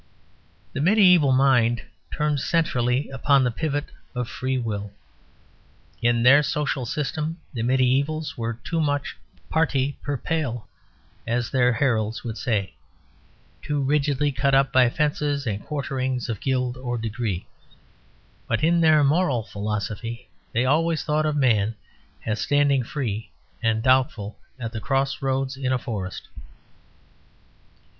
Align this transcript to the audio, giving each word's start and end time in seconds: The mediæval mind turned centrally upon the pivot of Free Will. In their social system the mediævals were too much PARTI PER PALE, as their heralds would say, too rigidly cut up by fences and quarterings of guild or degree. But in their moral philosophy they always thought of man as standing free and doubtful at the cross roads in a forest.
The 0.73 0.79
mediæval 0.79 1.37
mind 1.37 1.83
turned 2.11 2.39
centrally 2.39 3.07
upon 3.11 3.43
the 3.43 3.51
pivot 3.51 3.89
of 4.15 4.27
Free 4.27 4.57
Will. 4.57 4.89
In 6.01 6.23
their 6.23 6.41
social 6.41 6.87
system 6.87 7.37
the 7.53 7.61
mediævals 7.61 8.35
were 8.35 8.55
too 8.63 8.81
much 8.81 9.15
PARTI 9.51 9.99
PER 10.01 10.17
PALE, 10.17 10.67
as 11.27 11.51
their 11.51 11.73
heralds 11.73 12.23
would 12.23 12.39
say, 12.39 12.73
too 13.61 13.79
rigidly 13.79 14.31
cut 14.31 14.55
up 14.55 14.71
by 14.73 14.89
fences 14.89 15.45
and 15.45 15.63
quarterings 15.63 16.29
of 16.29 16.39
guild 16.39 16.77
or 16.77 16.97
degree. 16.97 17.45
But 18.47 18.63
in 18.63 18.81
their 18.81 19.03
moral 19.03 19.43
philosophy 19.43 20.29
they 20.51 20.65
always 20.65 21.03
thought 21.03 21.27
of 21.27 21.35
man 21.35 21.75
as 22.25 22.41
standing 22.41 22.81
free 22.81 23.29
and 23.61 23.83
doubtful 23.83 24.39
at 24.59 24.71
the 24.71 24.81
cross 24.81 25.21
roads 25.21 25.55
in 25.55 25.71
a 25.71 25.77
forest. 25.77 26.27